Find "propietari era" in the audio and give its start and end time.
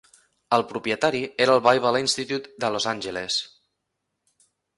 0.69-1.57